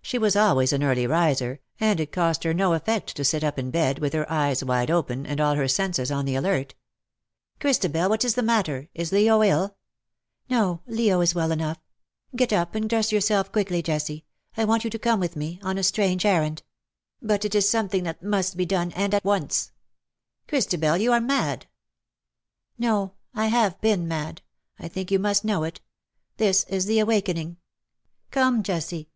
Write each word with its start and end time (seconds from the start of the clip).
She 0.00 0.16
was 0.16 0.36
always 0.36 0.72
an 0.72 0.82
early 0.82 1.06
riser, 1.06 1.60
and 1.78 2.00
it 2.00 2.12
cost 2.12 2.42
her 2.44 2.54
no 2.54 2.72
effect 2.72 3.14
to 3.14 3.24
sit 3.26 3.44
up 3.44 3.58
in 3.58 3.70
bed, 3.70 3.98
with 3.98 4.14
her 4.14 4.32
eyes 4.32 4.64
wide 4.64 4.90
open, 4.90 5.26
and 5.26 5.38
all 5.38 5.54
her 5.54 5.68
senses 5.68 6.10
on 6.10 6.24
the 6.24 6.34
alert.'' 6.34 6.74
Christabel, 7.60 8.08
what 8.08 8.24
is 8.24 8.34
the 8.34 8.42
matter? 8.42 8.88
Is 8.94 9.12
Leo 9.12 9.42
ill 9.42 9.76
?''"No, 10.48 10.80
Leo 10.86 11.20
is 11.20 11.34
well 11.34 11.52
enough. 11.52 11.76
Get 12.34 12.54
up 12.54 12.74
and 12.74 12.88
dress 12.88 13.08
t2 13.08 13.10
276 13.10 13.12
^'^SHE 13.12 13.12
STOOD 13.12 13.12
UP 13.12 13.12
IN 13.12 13.12
BITTER 13.12 13.12
CASE, 13.12 13.12
yourself 13.12 13.52
quickly, 13.52 13.82
Jessie. 13.82 14.24
I 14.56 14.64
want 14.64 14.84
you 14.84 14.88
to 14.88 14.98
come 14.98 15.20
with 15.20 15.36
me— 15.36 15.58
on 15.62 15.76
a 15.76 15.82
strange 15.82 16.24
errand; 16.24 16.62
but 17.20 17.44
it 17.44 17.54
is 17.54 17.68
something 17.68 18.04
that 18.04 18.22
must 18.22 18.56
be 18.56 18.64
done, 18.64 18.92
and 18.92 19.12
at 19.12 19.24
once/^" 19.24 19.72
Christabel, 20.48 20.96
you 20.96 21.12
are 21.12 21.20
mad/^" 21.20 21.64
No. 22.78 23.12
I 23.34 23.48
have 23.48 23.78
been 23.82 24.08
mad. 24.08 24.40
I 24.78 24.88
think 24.88 25.10
you 25.10 25.18
must 25.18 25.44
know 25.44 25.64
it— 25.64 25.82
this 26.38 26.64
is 26.66 26.86
the 26.86 26.98
awakening. 26.98 27.58
Come, 28.30 28.62
Jessie.'''' 28.62 29.10